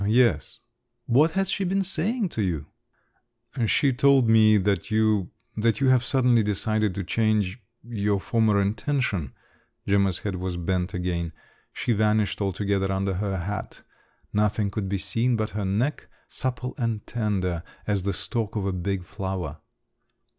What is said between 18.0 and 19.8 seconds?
the stalk of a big flower.